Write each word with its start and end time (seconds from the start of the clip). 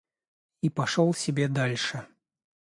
И 0.61 0.71
пошёл 0.71 1.13
себе 1.13 1.47
дальше. 1.47 2.07